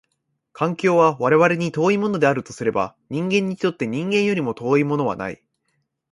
[0.51, 5.43] 環境は我々に遠いものであるとすれば、人間にとって人間よりも遠いものはない。